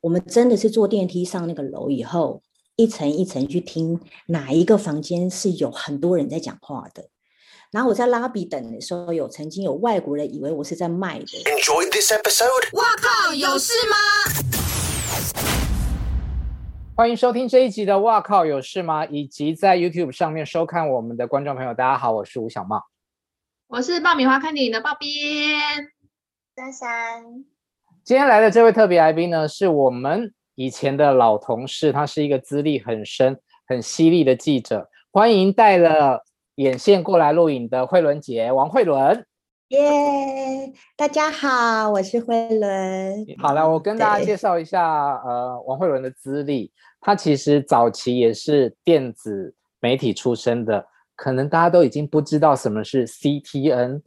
[0.00, 2.40] 我们真的是坐电梯上那个楼以后，
[2.76, 7.08] 一层一层去听哪一个房间是有很多人在讲话的。
[7.72, 11.26] 然后我在拉比等的时候，有曾经有外国人以为我是在卖的。
[11.26, 12.76] Enjoy this episode？
[12.76, 13.96] 哇靠，有事吗？
[16.94, 19.04] 欢迎收听这一集的哇靠有事吗？
[19.04, 22.84] 以及在 YouTube 上面收看我们的观众朋友，大家好，我是吴小茂，
[23.66, 25.90] 我是爆米花看电影的爆边
[26.54, 27.44] 珊珊。
[28.08, 34.88] 今天来的这位特别来宾呢，是我们以前的老同事，他是一个资历很深、很犀利的记者。
[35.12, 36.24] 欢迎带了
[36.54, 39.26] 眼线过来录影的慧伦姐，王慧伦。
[39.68, 43.26] 耶，yeah, 大家好，我是慧伦。
[43.36, 44.82] 好了，我跟大家介绍一下，
[45.16, 46.72] 呃，王慧伦的资历。
[47.02, 54.00] 他其实早期也是电子媒体出身的，可能大家都已经不知道什么是 CTN、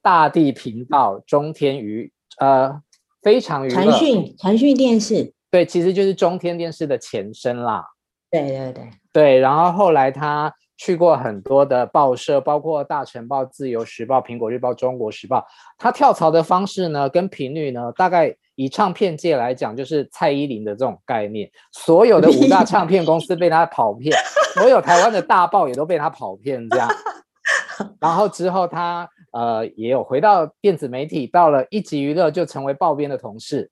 [0.00, 2.80] 大地频道、中天娱，呃。
[3.24, 7.82] 非常娱乐，传讯传讯电视，对，其实就是中天电视的前身啦。
[8.30, 15.42] 对对对对，然后后来他去过很多的报社，包括大成报、自由时报、苹果日报、中国时报。
[15.78, 21.50] 他跳槽的方式呢，跟频率呢，大概以唱片界来讲，就是蔡依林的这种概念。
[21.72, 24.14] 所有的五大唱片公司被他跑遍，
[24.52, 26.88] 所有台湾的大报也都被他跑遍，这样。
[27.98, 29.08] 然后之后他。
[29.34, 33.68] 呃，也有回到电子媒体，到了一级娱乐就成为报编的同事，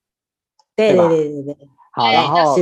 [0.74, 1.68] 对对对对对。
[1.92, 2.56] 好，然后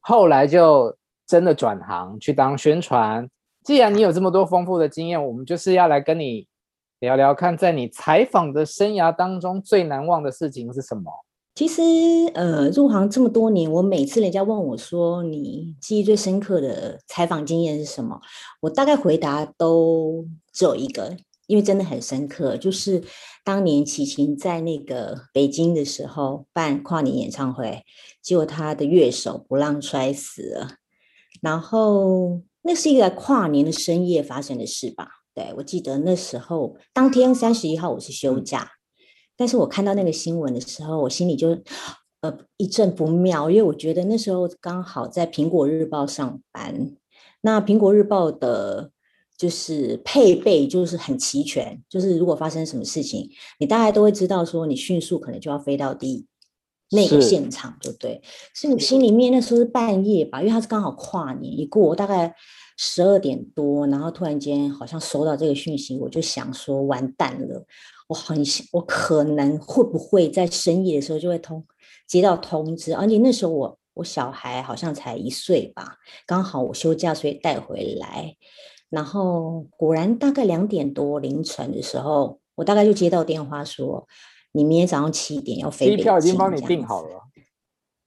[0.00, 0.94] 后来就
[1.26, 3.26] 真的转行去当宣传。
[3.64, 6.46] 既然你有这么多丰富的经验，我们就是要来跟你
[7.00, 11.10] 聊聊看，在你采访的生涯当中最难忘的事情是什么？
[11.54, 11.82] 其实，
[12.34, 18.20] 呃，入行这么多年，我每次人家问我说你记忆最深刻的采访经验是什么，
[18.60, 21.16] 我大概回答都只有一个。
[21.48, 23.02] 因为真的很深刻，就是
[23.42, 27.82] 当年齐秦在那个北京的时候办跨年演唱会，
[28.22, 30.76] 结果他的乐手不让摔死了。
[31.40, 35.08] 然后那是一个跨年的深夜发生的事吧？
[35.34, 38.72] 对，我记得那时候当天三十一号我是休假，
[39.34, 41.58] 但是我看到那个新闻的时候，我心里就
[42.20, 46.94] 呃一阵不妙，因为我觉得那时候刚好在苹果日报上班，
[47.40, 48.90] 那苹果日报的。
[49.38, 56.26] 就是配备就是很齐全，就是如果发生什么事情，你大概都会知道，说你迅速可能就要飞到第
[56.90, 58.20] 那个现场，对不对。
[58.52, 62.34] 所以我心里面那时候是半夜吧，因为他是刚好跨年一过，大概
[62.76, 67.64] 十二点多，然后突然间好像收到这个讯息，我就想说完蛋了，
[68.08, 71.64] 我很我可能会不会在深夜的时候就会通
[72.08, 78.34] 接到通知，而且那时候我我小孩好像才一岁吧，刚好我休假所以带回来。
[78.90, 84.06] 然后果然大概两点多凌晨的时候，我大概就接到电话说，
[84.52, 85.98] 你明天早上七点要飞北京。
[85.98, 87.22] 机票已经帮你订好了，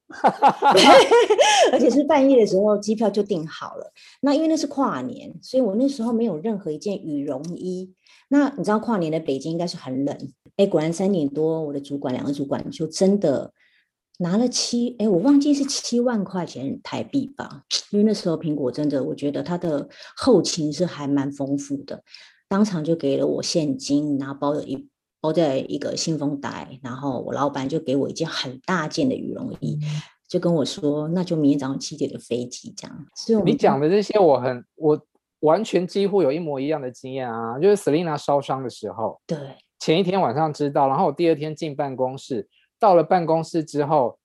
[1.71, 3.93] 而且是 半夜的时候机票就订好了。
[4.21, 7.93] 那因为那是跨年，所以我那时候没有任何一件羽绒衣。
[8.29, 10.17] 那你知道跨年的北京应该是很冷，
[10.57, 13.53] 哎，果然三点多，我的主管两个主管就真的。
[14.21, 22.03] 拿了七，哎，我忘记是七万块钱台币吧，因为那时候苹果真的，我觉得它的后勤是还蛮丰富的，
[22.47, 24.87] 当场就给了我现金，然后包了一
[25.19, 29.79] 包在一个信封袋，然后我老板就给我一件很大件的羽绒衣，
[30.29, 33.05] 就跟我说，那就明天早上七点的飞机这样。
[33.15, 35.01] 所以你讲的这些，我很我
[35.39, 39.37] 完全几乎有一模一样的经验啊，就是 Selina 烧伤的时候，对，
[39.79, 42.47] 前一天晚上知道，然后我第二天进办公室。
[42.81, 44.17] 到了办公室之后，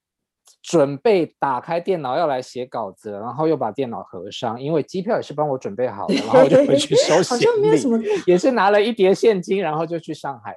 [0.62, 10.56] 准备打开电脑要来写稿子，然后又把电脑合上，因为机票也是帮我准备好了，然后我就回去收行李，好像没有什么，也是拿了一叠现金，然后就去上海。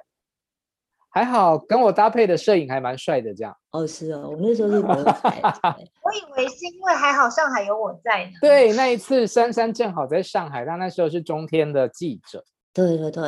[1.12, 3.54] 还好跟我搭配的摄影还蛮帅的，这样。
[3.72, 8.30] 哦，是哦，我那时候是 我以为是因为还好上海有我在呢。
[8.40, 12.44] 对，那一次珊珊正好在上海，她那时候是中天的记者。
[12.72, 13.22] 对对对，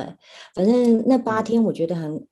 [0.55, 2.27] 反正那八天我觉得很。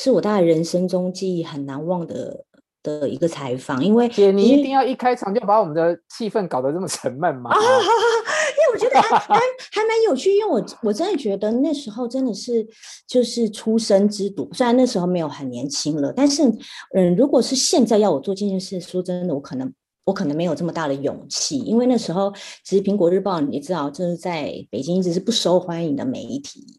[0.00, 2.44] 是我大概人生中记忆很难忘的
[2.84, 7.50] 的一个采访，因为姐，你一定要一开场就把我们的气氛搞得这么沉闷吗？
[7.50, 9.34] 啊、 因为我觉得还还
[9.72, 12.64] 还蛮有趣，因为我我真的觉得那时候真的是
[13.08, 16.44] 就是初生之犊，虽然那时候没有很年轻了，但是
[16.94, 19.72] 嗯，如果是现在要我做这件事，说真的，我可能
[20.04, 22.32] 我可能没有这么大的勇气，因为那时候
[22.64, 26.77] 其实苹果日报你知道，就是在北京一直是不受欢迎的媒体。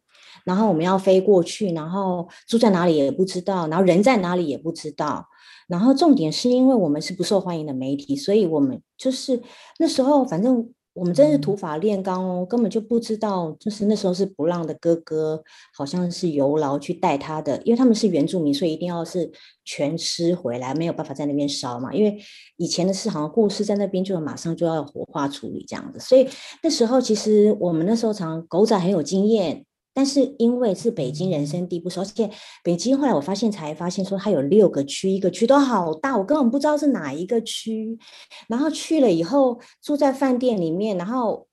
[0.49, 5.23] 然后我们要飞过去，然后住在哪里也不知道，然后人在哪里也不知道。
[5.67, 9.39] 然后重点是因为我们是不受欢迎的媒体，所以我们就是
[9.77, 15.43] 那时候反正我们真是土法炼钢哦，根本就不知道，就是那时候是不让的哥哥，
[15.77, 19.31] 好像是由劳去带他的，因为他们是原住民，所以一定要是
[19.63, 21.93] 全吃回来，没有办法在那边烧嘛。
[21.93, 22.17] 因为
[22.57, 26.27] 以前的事好像过世在那边就马上就要火化处理这样子，所以
[26.63, 29.67] 那时候其实我们那时候常狗仔很有经验。
[29.99, 32.29] 但是因为是北京人生地不熟，而且
[32.63, 37.99] 北京后来我发现才发现说它有六个区，一个区都好大，我根本不知道是哪一个区。
[38.47, 41.45] 然后去了以后住在饭店里面，然后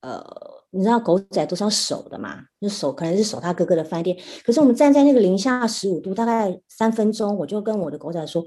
[0.00, 0.24] 呃，
[0.70, 4.16] 你知道狗仔都是要守的嘛，就守可能是守他哥哥的饭店。
[4.46, 8.42] 可是我们站在那个零下十五度，大概三分钟，我就跟我的狗仔说：“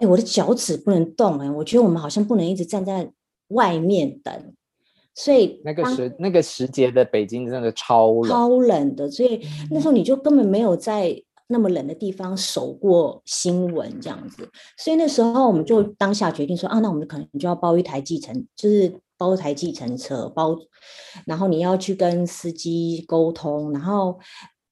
[0.00, 3.12] 哎，我的脚趾不能动哎，我觉得我们好像不能一直站在
[3.48, 4.54] 外面等。”
[5.18, 9.10] 所以那个时那个时节的北京真的超冷，超冷的。
[9.10, 9.40] 所以
[9.70, 11.16] 那时候你就根本没有在
[11.46, 14.46] 那么冷的地方守过新闻这样子。
[14.76, 20.54] 所以那时候我们就当下决定说啊，那我们可能就要包一台计程，就是包一台计程车包，
[21.24, 24.18] 然后你要去跟司机沟通，然后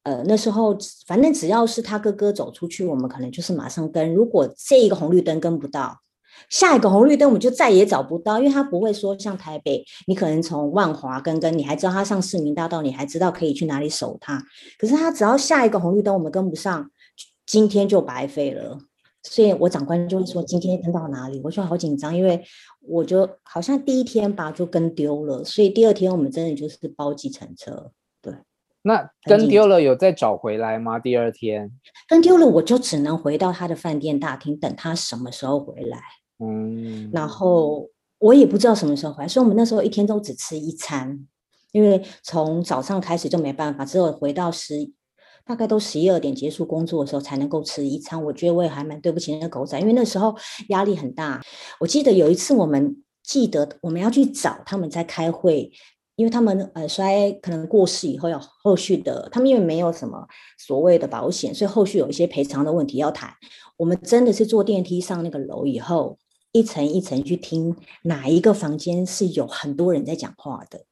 [0.03, 0.77] 呃那时候
[1.07, 4.15] 反正只要是他哥哥走出去，我们可能就是马上跟。
[4.15, 5.99] 如果这一个红绿灯跟不到。
[6.49, 14.43] 下一个红绿灯我们就再也找不到，因为他不会说像台北，你可能从万华跟跟，你还知道他上市民大道，你还知道可以去哪里守他。
[14.79, 16.91] 可是他只要下一个红绿灯我们跟不上，
[17.47, 18.79] 今天就白费了。
[19.27, 22.45] 所以我长官就会说今天跟到哪里，我说好紧张，因为
[22.83, 27.91] 我就好像第一天吧就跟丢了，所以第二天我们真的就是包计程车。
[28.21, 28.35] 对，
[28.83, 30.99] 那跟丢了有再找回来吗？
[30.99, 31.71] 第二天
[32.07, 36.03] 跟丢了，我就只能回到他的饭店大厅等他什么时候回来。
[36.39, 37.89] 嗯，然后
[38.19, 41.27] 我也不知道什么时候回来，所以我们那时候一天都只吃一餐，
[41.73, 44.91] 因为从早上开始就没办法，只有回到十
[45.47, 48.23] 大概都十一二点结束工作的时候才能够吃一餐。
[48.25, 50.35] 我觉得我也还蛮对不起那个狗仔，因为那时候
[50.69, 51.41] 压力很大。
[51.79, 55.71] 我记得有一次我们记得我们要去找他们在开会，
[56.17, 60.27] 因为他们呃摔可能过世以后要后续的，他们因为没有什么
[60.59, 63.31] 所谓的保险，所以后续有一些赔偿的问题要谈。
[63.77, 66.19] 我们真的是坐电梯上那个楼以后。
[66.55, 70.85] 一层一层去听哪一个房间是有很多人在讲话的，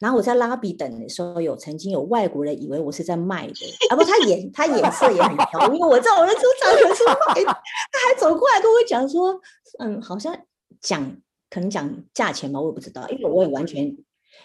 [0.00, 3.54] 然后我在拉比等的时候，有曾经有外国人以为我是在卖的，
[3.88, 7.52] 啊不，他眼他眼色也很挑，因为我知道我的出场可是卖的，
[7.92, 9.40] 他还走过来跟我讲说，
[9.78, 10.36] 嗯，好像
[10.80, 11.16] 讲
[11.48, 13.84] 可能讲价钱吧，我也不知道，因为我也完全，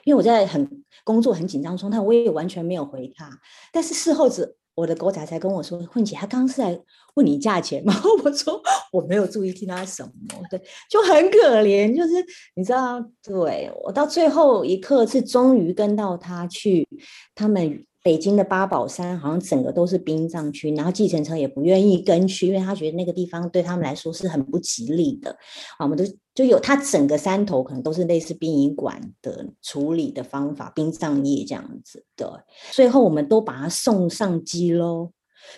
[0.04, 3.28] 因为我在很工作很紧张中，但我也完全没有回他，
[3.74, 4.58] 但是事后子。
[4.76, 6.80] 我的狗仔才跟我说：“混姐，他刚刚是在
[7.16, 8.62] 问你价钱吗？” 我说
[8.94, 10.12] ：“我没有注意听他什么。”
[10.50, 12.14] 对，就很可怜，就是
[12.56, 16.88] 你知道，对，我到最后一刻是终于跟到他去
[17.36, 17.86] 他们。
[18.04, 25.32] 北京的八宝山好像整个都是殡葬区，然后计程车也不愿意跟去，因为他觉得那个地方对他们来说是很不吉利的。
[25.78, 26.04] 啊，我们都
[26.34, 32.04] 就有他整个山头可能都是类似殡仪馆的处理的方法，殡葬业这样子。
[32.16, 32.28] 对，
[32.72, 35.12] 最后我们都把他送上机喽，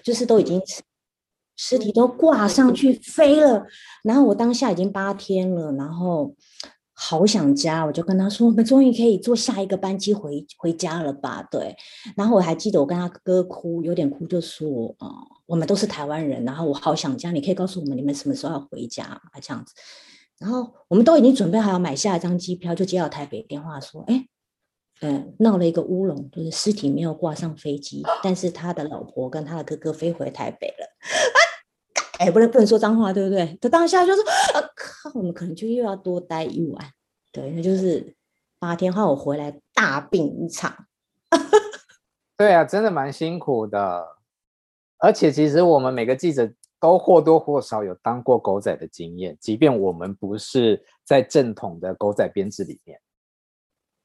[0.04, 0.62] 就是都已经
[1.56, 3.66] 尸体都挂上去飞了。
[4.04, 6.36] 然后我当下已经八天了，然后。
[7.06, 11.76] 好想家，我就跟他说：“我们终于可以坐下一个班机回回家了吧？”对。
[12.16, 14.66] 然后我还记得我跟他哥哭，有点哭，就说
[15.00, 15.12] ：“哦、
[15.46, 19.74] 我们都是台湾人，然后我好想家，你可以告诉我们你们什么时候要回家啊？”这样子。
[20.40, 24.26] 然后我们都已经准备好要买下一张机票，就接到台北电话说：“哎，
[25.02, 30.88] 嗯，闹了一个乌龙，就是尸体没有挂上飞机，但是他的老婆跟他的哥哥飞回台北了。”
[32.20, 33.58] 哎，不能不能说脏话，对不对？
[33.62, 34.24] 他当下就说
[34.54, 36.92] ：“啊靠，我们可能就又要多待一晚。”
[37.34, 38.16] 对，那就是
[38.60, 40.86] 八天后我回来大病一场。
[42.38, 44.18] 对啊，真的蛮辛苦的。
[45.00, 53.00] 而且其实我们每个记者都或多或少有当过狗仔的经验，即便我们不是在正统的狗仔编制里面。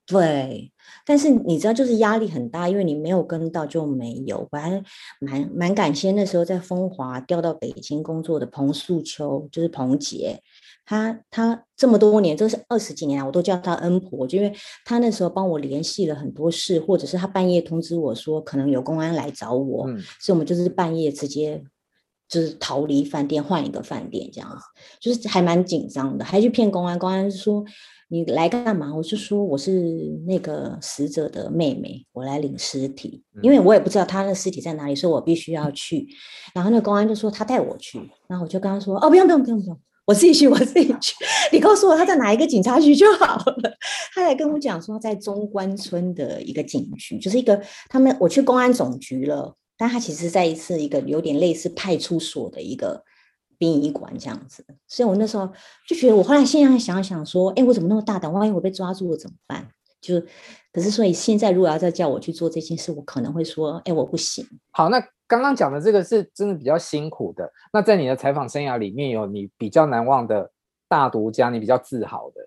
[0.09, 0.73] 对，
[1.05, 4.49] 但是你知道，就是压力很大，因为你没有跟到就没有。
[4.50, 4.83] 我还
[5.21, 10.41] 蛮蛮感谢那时候在风华调到北京工作的彭素秋，就是彭姐，
[10.87, 14.50] 她她这么多年，这是二十几年来，我都叫她恩婆，就因为
[14.87, 21.62] 她那时候帮我联系了很多事，或者是她半夜通知我说可能有公安来找我，嗯、所以我们就是半夜直接
[22.31, 24.65] 就是逃离饭店，换一个饭店这样子，
[24.99, 27.62] 就是还蛮紧张的，还去骗公安，公安说。
[28.11, 28.95] 你来干嘛？
[28.95, 29.71] 我就说我是
[30.27, 36.09] 那个死者的妹妹，我来领尸体，因为我也不知道他的尸体在哪里，所以我必须要去。
[36.55, 41.15] 然后那个公安就说他带我去，然后我就跟他说哦，不用不用不用不用，我自己去我自己去，
[41.53, 43.77] 你告诉我他在哪一个警察局就好了。
[44.15, 47.61] 他来跟我讲说在中关村的一个警局，就是一个
[47.91, 53.03] 他们我去公安总局了，但他其实在一次一个有点类似派出所的一个
[53.59, 54.65] 殡仪馆这样子。
[54.87, 55.47] 所以我那时候
[55.87, 58.33] 就觉得，我后来现在想想说，哎，我怎么那么大胆？
[58.33, 59.69] 万一我被抓住了怎么办？
[60.00, 60.21] 就
[60.73, 64.47] 可是所以现在如果要再叫我去做这件事，我可能会说，哎，我不行。
[64.71, 67.50] 好，那刚刚讲的这个是真的比较辛苦的。
[67.73, 70.50] 那在你的采访生涯里面有你比较难忘的
[70.88, 72.41] 大独家，你比较自豪的？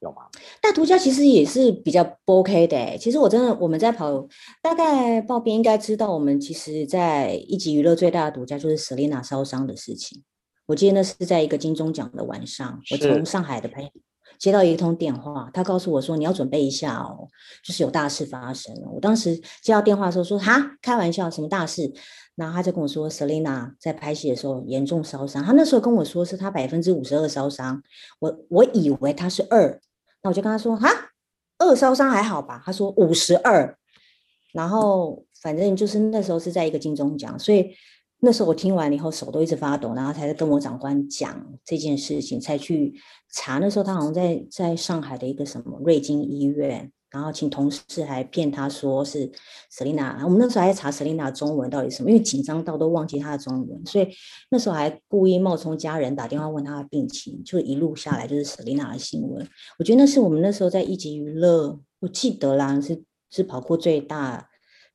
[0.00, 0.28] 有吗？
[0.60, 2.98] 大独家其实也是比较不 OK 的、欸。
[2.98, 4.28] 其实我真的，我们在跑，
[4.62, 10.22] 大概报编应该知道，我们其实，在一级娱乐最大的独家就是 Selina 烧伤的事情。
[10.66, 13.90] 我记得那是在一个金钟奖的晚上，我从上海的朋友
[14.38, 17.28] 接到一通电话，他告诉我说：“你要准备一下哦，
[17.64, 21.90] 就是有大事发生了。”我当时接到电话的时候说：“哈，开玩笑，什么大事？”
[22.36, 27.82] 然后他就跟我说：“Selina 在拍戏的时候严重烧伤。”他那时候跟我说是他百分之五十二烧伤，
[28.18, 29.80] 我我以为他是二。
[30.22, 30.88] 那我就跟他说：“哈，
[31.58, 33.78] 二烧伤还好吧？”他说：“五十二。”
[34.52, 37.74] 然后反正就是那时候是在一个金钟奖，所以
[38.26, 42.92] 那时候我听完了以后手都一直发抖，然后才跟我长官讲这件事情，才去
[43.32, 43.58] 查。
[43.58, 46.90] 那时候他好像在在上海的一个什么瑞金医院。
[47.08, 49.30] 然后请同事还骗他说是
[49.72, 54.08] Selina，我们那时候还在查 Selina 中文到底什么，因为紧张到都忘记他的中文，所以
[54.50, 59.48] 那时候还故意冒充家人打电话问他的病情，就一路下来就是 Selina 的新闻。
[59.78, 64.50] 我觉得那是我们那时候在一级娱乐，我记得啦，是是跑过最大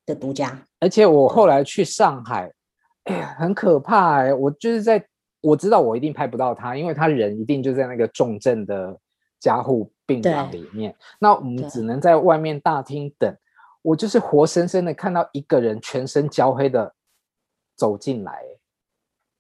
[0.06, 0.68] 的独家。
[0.80, 2.52] 而且我后来去上海，
[3.38, 5.04] 很可怕哎，我就是在
[5.42, 8.98] 我知道我一定拍不到他，因为他人一定就在那个重症的
[9.40, 13.36] 加护病房里面，那我们只能在外面大厅等。
[13.82, 16.94] 我就是活生生的看到一个人全身焦黑的
[17.76, 18.44] 走进来，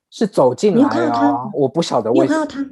[0.10, 1.48] 是走进来啊！
[1.54, 2.44] 我不晓得为什么。
[2.48, 2.68] 他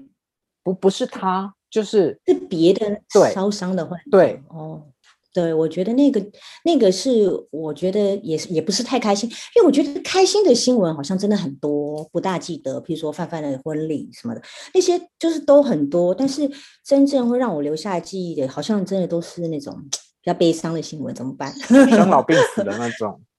[0.63, 3.00] 不不是他，就是是别的
[3.31, 4.05] 烧伤的患者。
[4.10, 4.88] 对哦。
[5.31, 6.19] 对，我觉得那个
[6.65, 14.41] 那个是，我觉得也是也不是太开心，因为我觉得开心的新闻好像真的很多，不大记得，比如说范范的婚礼什么的，
[14.74, 16.50] 那些就是都很多，但是
[16.83, 21.53] 真正会让我留下记忆的，好像真的都是那种比较悲伤的新闻，怎么办？
[21.59, 23.21] 生老 病死的那种。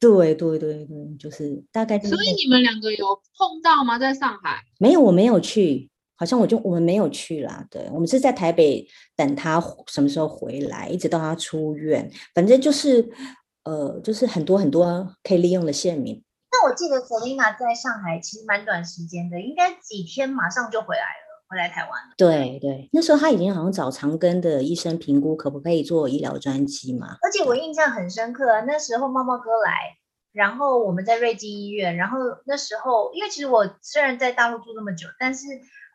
[0.00, 1.96] 对对对对，就是大概。
[2.00, 3.06] 所以你们两个有
[3.38, 4.00] 碰到吗？
[4.00, 4.60] 在上海？
[4.80, 5.91] 没有，我没有去。
[6.22, 8.86] 好像我就我们没有去啦，对，我们是在台北
[9.16, 13.10] 等他什么时候回来，一直到他出院，反正就是
[13.64, 16.22] 呃，就是很多很多可以利用的线民。
[16.52, 22.14] 那我记得 Selina 在上海其实蛮短时间的，应该几天马上就回来了，回来台湾了。
[22.16, 27.16] 对对，那时候他已经好像找长庚的医生评估可不可以做医疗专机嘛。
[27.20, 29.96] 而且我印象很深刻，那时候猫猫哥来，
[30.32, 35.48] 然后我们在瑞金医院，然后那时候因为其实我虽然在大陆住那么久，但是。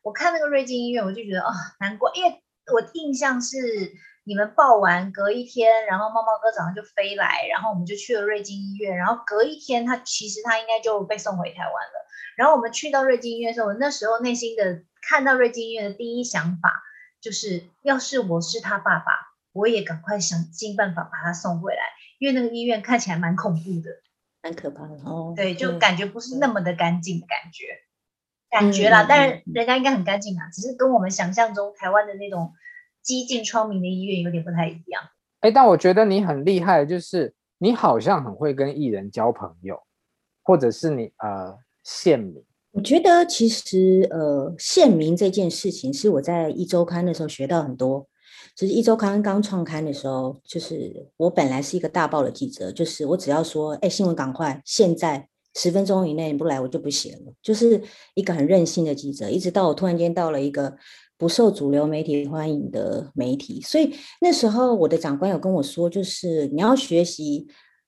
[0.07, 2.41] 我看那个瑞金医院，我就觉得啊、哦，难过，因为
[2.73, 3.57] 我印象是
[4.23, 12.07] 你们报完隔一天，然后猫猫哥早上就飞来，然后我们就去了瑞金医院，然后隔一天他其实他应该就被送回台湾了。
[12.37, 16.81] 然后我们去到瑞金医院的时候，我那时候内心的看到瑞金医院的第一想法
[17.19, 19.11] 就是，要是我是他爸爸，
[19.51, 21.81] 我也赶快想尽办法把他送回来，
[22.17, 23.89] 因为那个医院看起来蛮恐怖的，
[24.41, 25.33] 蛮可怕的哦。
[25.35, 27.65] 对，就感觉不是那么的干净的感觉。
[28.49, 32.53] 感觉啦，但是人家应该很干净啊，只是跟我们想象中台湾的那种
[33.03, 35.03] 几近窗明的医院有点不太一样。
[35.41, 39.77] 哎，但我觉得你很厉害，就是你好像很会跟艺人交朋友，
[40.43, 42.41] 或者是你呃线民。
[42.71, 48.07] 我觉得其实呃线民这件事情是我在一周刊的时候学到很多。
[48.55, 55.27] 就是一周刊刚创刊的时候，就是我本来是一个大报的记者，就是我只要说哎新闻赶快现在。
[55.57, 57.33] 十分钟以内你不来，我就不写了。
[57.41, 57.81] 就是
[58.13, 60.77] 一个很任性的记者，一直到我突然间到了一个
[61.17, 67.47] 不受主流媒体欢迎的媒体，所以那时候我的长官有跟我说，就是你要学习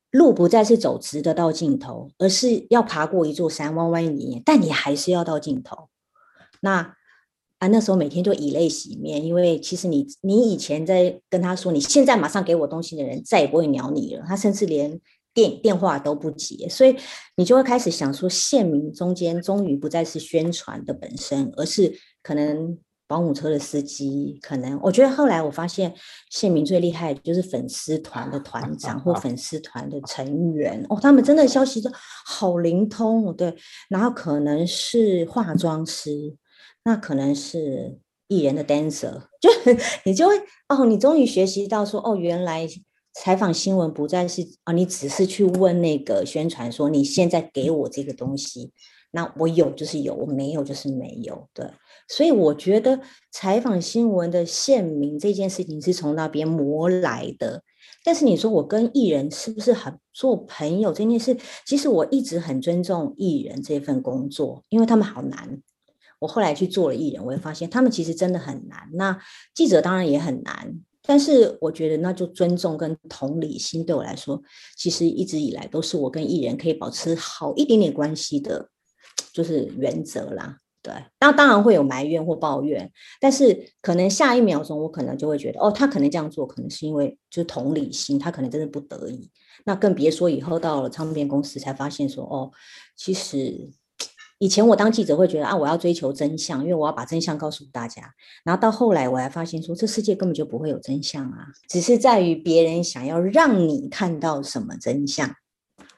[0.10, 5.90] 路不再是走直的到尽头，而是要爬过一座山，弯弯连连，但你还是要到尽头。
[6.62, 6.96] 那
[7.60, 15.00] 啊，那时候每天就以泪洗面，因为其实你你以前在跟他说，你现在马上给我东西的人再也不会鸟你了，他甚至连。
[15.39, 16.93] 电电话都不接，所以
[17.38, 22.77] 你就会开始想说，线民中间终于不再是宣传的本身，而是可能
[23.08, 25.93] 保姆车的司机，可能我觉得后来我发现，
[26.29, 31.89] 线民最厉害的就是粉丝团的团长或粉丝团的成员哦，他们真的消息都
[32.25, 33.55] 好灵通，对，
[33.88, 36.36] 然后可能是化妆师，
[36.84, 39.50] 那可能是艺人的 dancer，就
[40.03, 40.36] 你就会
[40.67, 42.67] 哦，你终于学习到说哦，原来。
[43.22, 48.72] 采访新闻不再是啊，你只是去问那个宣传说，你现在给我这个东西，
[49.12, 51.70] 那我有就是有，我没有就是没有，对。
[52.08, 57.62] 所以我觉得采访新闻的线民这件事情是从那边磨来的。
[58.06, 61.36] 但是你说我跟艺人是不是很做朋友这件事？
[61.66, 65.62] 其实我一直很尊重艺人这份工作，因为他们好难。
[66.20, 68.90] 我后来去做了艺人，我会发现他们其实真的很难。
[68.94, 69.20] 那
[69.54, 74.39] 记者当然也很难，但是我觉得那就尊重跟同理心对我来说，
[74.78, 78.70] 其实一直以来都是我跟艺人可以保持好一点点关系的，
[79.34, 80.60] 就是原则啦。
[80.84, 89.32] 对，那当然会有埋怨或抱怨，但是可能下一秒钟我可能就会觉得，哦，他可能这样做，可能是因为就是同理心，他可能真的不得已。
[89.66, 92.51] 那更别说以后到了唱片公司才发现说，哦，
[92.96, 93.68] 其实
[94.39, 98.01] 以前我当记者会觉得啊，我要追求真相，因为我要把真相告诉大家。
[98.43, 105.29] 然后到后来我才发现说，这世界根本就不会有真相啊，只是在于别人想要让你看到什么真相。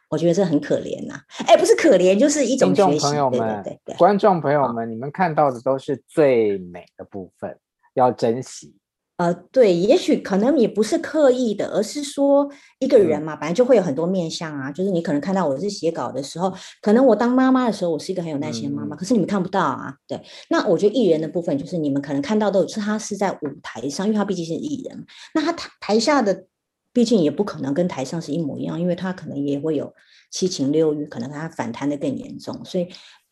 [0.09, 2.99] 我觉得这很可怜呐、啊，哎，不是可怜，就是一种学习。
[2.99, 7.57] 听众朋友们，对对对对观众朋友们，你们看到的都是最美的部分，
[7.93, 8.75] 要珍惜。
[9.21, 12.49] 呃，对，也许可能也不是刻意的，而是说
[12.79, 14.71] 一个人嘛，本来就会有很多面相啊。
[14.71, 16.51] 就是你可能看到我是写稿的时候，
[16.81, 19.93] 可能我当妈妈的时候，我是一个很有耐心的妈妈，嗯、可是你们看不到啊。
[20.07, 26.45] 对，那我觉得艺人的部分，就是你们可能看到的是他是在舞台上，因为他毕竟是艺人，那他台台下的。
[26.93, 29.93] 毕竟也不可能跟台上是一模一样，因为他可能也会有
[30.29, 32.89] 七情六欲，可能他反弹的更严重，所以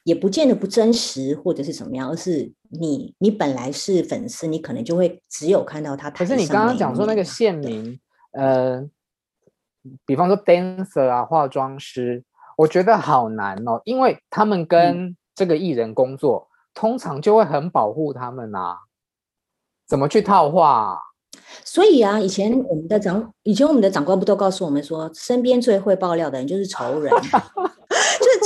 [0.10, 6.10] 也不见得不真实或者是怎么样，而是你你本来是粉丝，你可能就会只有看到他。
[6.10, 8.00] 可是你刚刚讲说那个县民，
[8.32, 8.84] 呃，
[10.08, 12.24] 比方说 dancer 啊，化妆师，
[12.58, 18.80] 我觉得好难哦，因为他们跟这个艺人工作，嗯、通常就会很保护他们啊，
[19.88, 20.98] 怎么去套话啊？
[21.64, 27.38] 所以啊，以前我们的长，以前我们的长官不都告诉我们说，身边最会爆料的人就是仇人，就是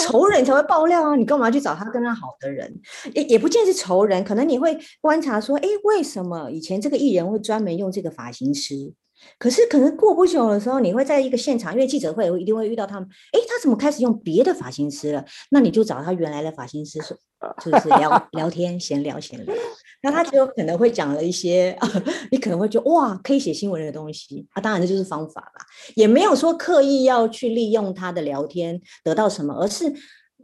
[0.04, 1.16] 仇人才会爆料啊！
[1.16, 2.82] 你干嘛去找他跟他好的人？
[3.14, 8.94] 也也不见是仇人，可能你会观察说，哎，为什么以前这个艺人会专门用这个发型师？
[9.38, 15.26] 可是可能过不久的时候，你会在一个现场，因为记者会一定会遇到他们，哎，他怎么开始用别的发型师了？
[15.52, 17.18] 那你就找他原来的发型师说，
[17.64, 19.56] 就是聊聊天，闲聊闲聊。
[20.02, 21.90] 那他就可能会讲了一些，啊、
[22.32, 24.62] 你可能会觉得哇，可以写新闻的东西啊。
[24.62, 25.66] 当然这就是方法啦，
[25.96, 29.88] 也没有说刻意要去利用他的聊天得到什么，而是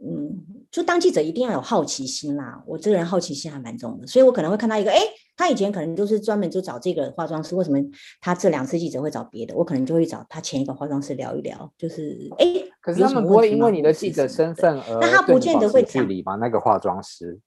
[0.02, 2.62] 嗯，就当记者一定要有好奇心啦。
[2.66, 4.98] 我这个人好奇心还蛮重的，所以我可能会看到一个，哎，
[5.36, 7.78] 他以前可能就是专门就找这个化妆师，为什么
[8.20, 9.54] 他这两次记者会找别的？
[9.56, 12.46] 我可能就会找他前一个化妆师聊一聊，就是哎，
[12.80, 16.36] 可是他们不会因为你的记者身份而那他不见得会距离吧？
[16.36, 17.40] 那个化妆师。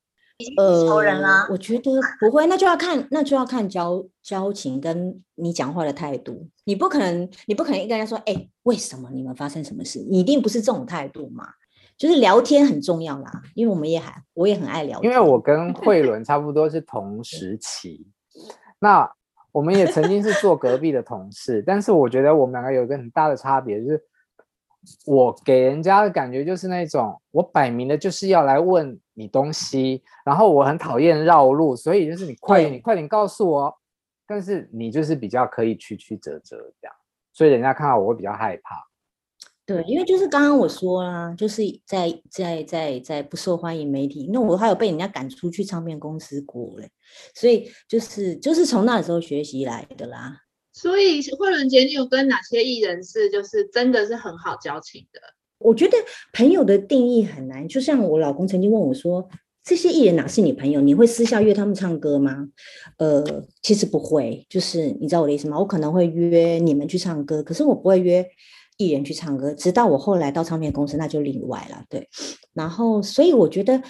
[0.58, 0.84] 呃，
[1.50, 6.50] 我觉得不会，那就要看，那就要看交交情跟你讲话的态度。
[6.66, 10.06] 你不可能，你不可能一个人说，哎、欸，为什么你们发生什么事？
[10.10, 11.48] 你一定不是这种态度嘛。
[11.98, 15.12] 就是聊天很重要啦，因为我们也还，我也很爱聊天。
[15.12, 18.08] 因为我跟慧伦差不多是同时期，
[18.80, 19.10] 那
[19.52, 24.04] 我们也曾经是做隔壁的同事，但是我觉得我们两个有一个很大的差别，就是。
[25.06, 33.74] 我给人家的感觉就是那种，我摆明的就是要来问你东西，然后我很讨厌绕路，所以就是你快点，你快点告诉我。
[34.28, 36.94] 但是你就是比较可以曲曲折折这样，
[37.32, 38.76] 所以人家看到我会比较害怕。
[39.66, 46.90] 对，因为就是刚刚我说啦，就是在在在在不受欢迎媒体，那我还有被人家赶出去唱片公司过嘞，
[47.34, 50.38] 所以就是就是从那时候学习来的啦。
[50.74, 55.22] 所以慧伦姐，你有跟哪些艺人是就是真的是很好交情的？
[55.60, 55.96] 我觉得
[56.34, 57.66] 朋友的定义很难。
[57.68, 59.30] 就像我老公曾经问我说
[59.64, 60.82] ：“这些艺人哪是你朋友？
[60.82, 62.50] 你会私下约他们唱歌吗？”
[63.00, 63.24] 呃，
[63.62, 64.46] 其实不会。
[64.50, 65.58] 就是你知道我的意思吗？
[65.58, 68.26] 我可能会约你们去唱歌，可是我不会约
[68.78, 69.54] 艺人去唱歌。
[69.54, 71.84] 直到我后来到唱片公司，那就例外了。
[71.90, 72.10] 对。
[72.54, 73.82] 然后，所以我觉得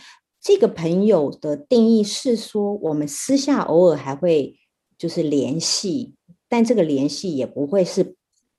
[0.41, 4.55] 这个朋友的定义是说，我们私下偶尔还会
[4.97, 6.15] 就是联系。
[6.49, 8.15] 但这个联系也不会是，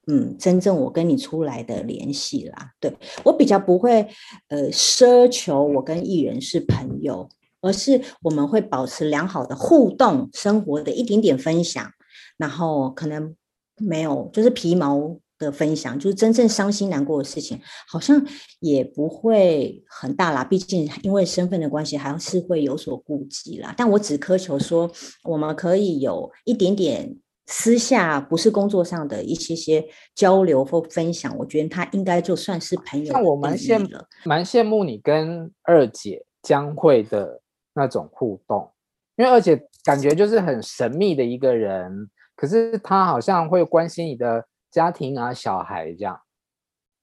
[0.09, 2.73] 嗯，真正我跟你出来的联系啦。
[2.81, 4.09] 对，我比较不会，
[4.49, 7.29] 呃，奢求我跟艺人是朋友，
[7.61, 11.89] 而是我们会保持良好的互动，生活的一点点分享，
[12.37, 13.37] 然后可能
[13.77, 18.21] 没有就是皮毛的分享，就是真正伤心难过的事情，好像
[18.61, 20.43] 也不会很大啦。
[20.43, 23.75] 毕竟因为身份的关系，还是会有所顾忌啦。
[23.77, 24.91] 但我只苛求说，
[25.25, 27.17] 我们可以有一点点。
[27.47, 33.13] 私下不是工作上的一些些交流或分享，我觉得他应该就算是朋友。
[33.13, 33.87] 那我蛮羡慕，
[34.25, 37.43] 蛮羡慕你跟二姐将会的
[37.75, 38.73] 那种互动，
[39.17, 44.43] 因为二姐感觉就是很神秘的一个人，可是她好像会关心你的
[44.75, 46.21] 家庭啊、小孩这样。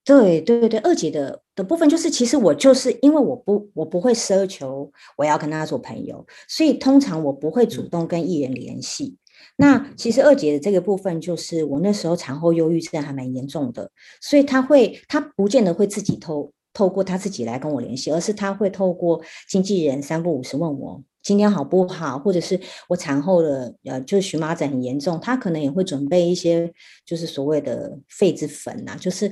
[0.04, 9.06] 对对对，二姐的的部分就是，其实我就是因为我不我不会奢求我要跟她做朋友，所以通常我不会主动跟艺人联系。
[9.06, 9.18] 嗯
[9.56, 13.90] 那其实二姐的这个部分，就是我那时候产后忧郁症还蛮严重的，
[14.22, 26.72] 所以她会，她不见得会自己透透过她自己来跟我联系，而是她会透过经纪人三不五时问我今天好不好，或者是我产后的呃，就是荨麻疹很严重，他可能也会准备一些
[27.06, 29.32] 就是所谓的痱子粉呐，就是。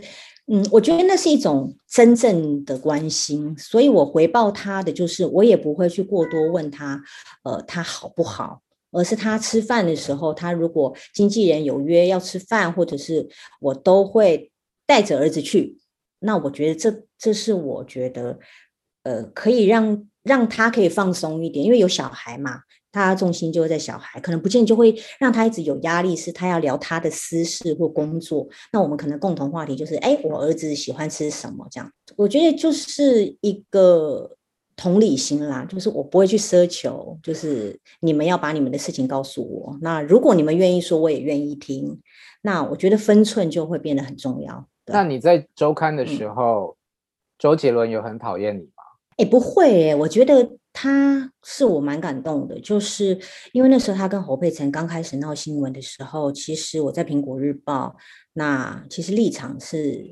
[0.52, 7.00] 嗯，我觉得那是一种真正的关心，所以我回报他的就是，我也不会去过多问他，
[7.44, 13.30] 呃，他好不好，而是他吃饭的时候，他如果经纪人有约要吃饭，或者是
[13.62, 14.52] 我都会
[14.88, 15.78] 带着儿子去，
[16.18, 18.40] 那我觉得这这是我觉得，
[19.04, 22.62] 呃，可以让让他可以放松一点，因为有小孩嘛。
[22.92, 28.48] 他重心就会在小孩，可能不见就会让他一直有压力，是他要聊他的私事或工作。
[28.74, 31.68] 那我们可能共同话题就是，哎，我儿子喜欢吃什么？
[31.70, 34.36] 这样，我觉得就是一个
[34.76, 39.78] 同理心啦，就是我不会去奢求，就是你们要把你们的事情告诉我。
[39.82, 42.02] 那如果你们愿意说，我也愿意听。
[42.42, 44.68] 那我觉得分寸就会变得很重要。
[44.88, 46.76] 那你在周刊的时候，嗯、
[47.38, 48.79] 周杰伦有很讨厌你吗？
[49.20, 50.58] 哎，不会，我觉得。
[50.72, 53.20] 他是我蛮感动的，就是
[53.54, 57.98] 因为那时候他跟侯佩岑刚开始闹新闻的时候，其实我在苹果日报，
[58.34, 60.06] 那其实立场是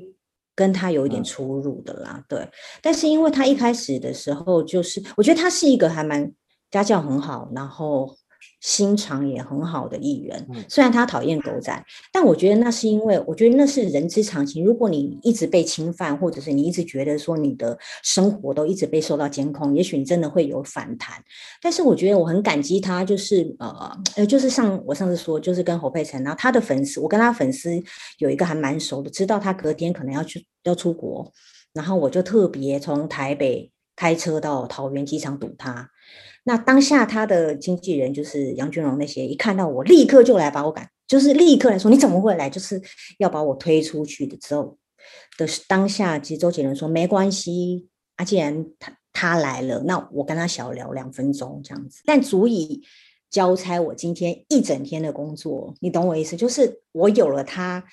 [0.56, 2.46] 跟他有一点出入的啦，对。
[2.82, 6.30] 但是因为他一开始的时候，就是我觉得他是一个还蛮
[6.70, 8.14] 家教很好，然后。
[8.60, 14.64] 心肠也很好的艺人，虽然他讨厌狗仔，但我觉得那是因为，我觉得那是人之常情。
[14.64, 21.22] 如果你一直被侵犯，或者是你一直觉得说你的生活都一直被受到监控，也许你真的会有反弹。
[21.62, 27.70] 但是我觉得我很感激他，就是呃呃，就是像我上次说，就是跟侯佩岑，然后他的粉丝，我跟他粉丝
[28.18, 31.32] 有一个还蛮熟的，知道他隔天可能要去要出国，
[31.72, 35.88] 然后我就特别从台北开车到桃园机场堵他。
[36.48, 42.80] 那当下他的经纪人就是杨君荣那些，一看到我立刻就来把我赶，就是立刻来说你怎么会来，就是
[43.18, 44.78] 要把我推出去的时候
[45.36, 52.82] 的当下，其实周杰伦说没关系啊，既然他他来了，那我跟他小聊两分钟这样子，但足以
[53.28, 56.34] 交差我今天一整天的工作，你懂我意思？
[56.34, 57.84] 就是我有了他，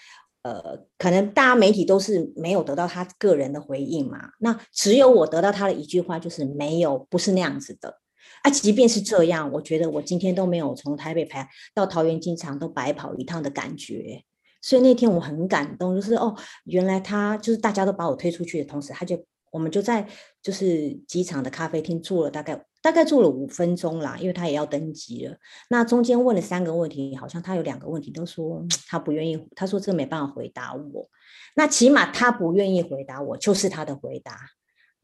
[0.44, 8.00] 呃，可能大家媒体都是没有得到他个人的回应嘛，那只有我得到他的一句话，就是没有，不是那样子的。
[8.46, 14.24] 啊，即便是这样，我觉得我今天都没有从台北排到桃园机场都白跑一趟的感觉，
[14.62, 20.08] 所以那天我很感动，就是哦，原来他就是大家都把我推出去的同时，他就我们就在
[20.44, 25.36] 就是机场的咖啡厅坐了大概大概坐了五分钟啦，因为他也要登机了。
[25.72, 31.10] 那中间问了三个问题，好像他有两个问题都说他不愿意，他说这没办法回答我。
[31.56, 34.38] 那起码他不愿意回答我，就是他的回答。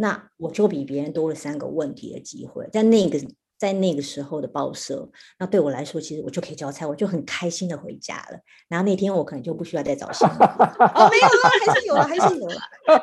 [0.02, 3.20] 那我就比别人多了三个问题的机会，在那个
[3.60, 8.40] 在那个时候的报社，那对我来说，其实我就可以交差，我就很开心的回家了。
[8.68, 12.56] 然后那天我可能就不需要再找新闻哦，没有啊，还是有了，还是有了。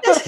[0.02, 0.22] 但是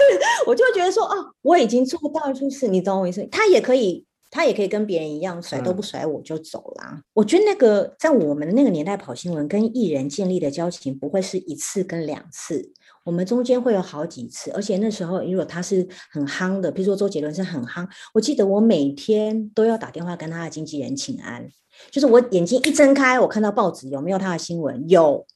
[0.47, 6.85] 我就觉得说，哦，我已经做到，就是你懂我意思，他也可以，他也可以跟别人一样，甩都不甩我就走了。
[6.93, 7.03] 嗯。
[7.15, 12.73] 我觉得那个在我们的那个年代跑新闻，跟艺人建立的交情不会是一次跟两次。
[13.05, 21.49] 我们中间会有好几次，而且那时候如果他是很夯的，比如说周杰伦是很夯，我记得我每天都要打电话跟他的经纪人请安，
[21.91, 25.27] 就是我眼睛一睁开，我看到报纸有没有他的新闻，有，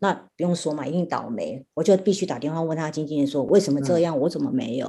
[0.00, 4.86] 那不用说嘛，一定倒霉，我就必须打电话问他的经纪人说为什么这样，我怎么没有？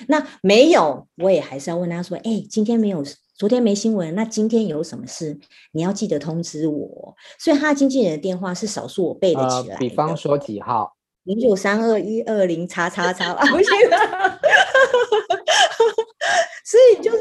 [0.00, 3.02] 嗯、那没有，我也还是要问他说，哎，今天没有，
[3.34, 5.38] 昨天没新闻，那今天有什么事？
[5.72, 7.14] 你要记得通知我。
[7.38, 10.96] 所以他的经纪人的电话是少数我背得起来、呃、比方说几号？
[11.30, 13.96] 零九三二一二零叉叉叉啊， 不行了，
[16.64, 17.18] 所以就是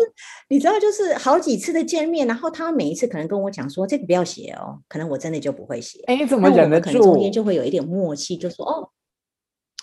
[0.47, 6.01] 你知道，就是好几次的见面，然后他每一次可能跟我讲说，这个不要写哦，可能我真的就不会写。
[6.07, 6.85] 哎，你怎么忍得住？
[6.85, 8.89] 可能中间就会有一点默契，就说哦，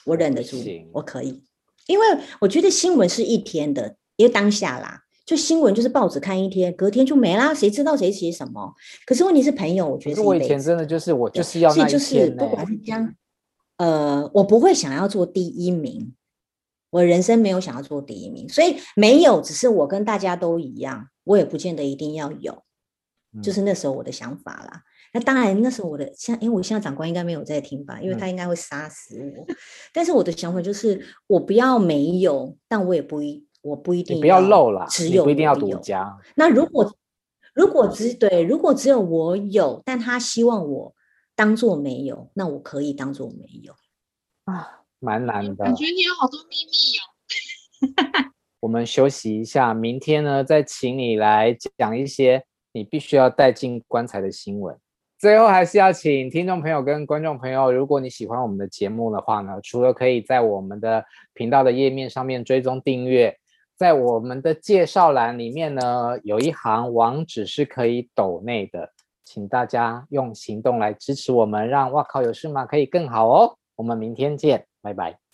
[0.06, 0.56] 我忍得住，
[0.92, 1.44] 我可以，
[1.86, 2.04] 因为
[2.40, 8.74] 我觉得新闻是一天的，因为当下啦，就新闻就是报纸看一天，隔天就没啦，谁知道谁写什么？
[9.06, 13.14] 可是问题是朋友，我觉得是我以前真的就是我就是要那一天，就是不管是这样。
[13.78, 16.14] 呃，我不会想要做第一名，
[16.88, 22.62] 我人生没有想要做第一名，所以没有，只是我跟大家都一样，我也不见得一定要有，
[23.42, 24.70] 就是那时候我的想法啦。
[24.72, 29.44] 嗯、那当然，那时候我的像，因为我现在长官应该没有在听吧，因为他应该会杀死我。
[29.46, 29.56] 嗯、
[29.92, 36.16] 但是我的想法就是，我不要没有，但我也不一，我不一定要不要漏了，只有不一定要独家。
[36.34, 36.96] 那如果
[37.52, 40.95] 如果只对，如果只有我有，但他希望我。
[41.36, 43.74] 当做没有，那我可以当做没有
[44.46, 45.64] 啊，蛮难的。
[45.64, 48.32] 感觉你有好多秘密哦。
[48.60, 54.76] 我们休息一下，明天呢再请你来讲一些你必须要带进棺材的新闻。
[55.18, 63.38] 最后还是要请听众朋友跟观众朋友，如果你喜欢我们的节目的话呢，除了可以在我们的频道的页面上面追踪订阅，
[63.76, 68.92] 在我们的介绍栏里面呢，有一行网址是可以抖内的，
[69.26, 73.58] 请大家用行动来支持我们，让哇靠有事吗可以更好哦。
[73.74, 75.25] 我们明天见，拜拜。